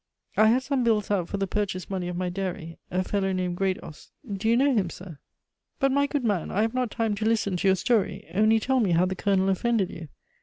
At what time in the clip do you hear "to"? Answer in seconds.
7.17-7.25, 7.57-7.67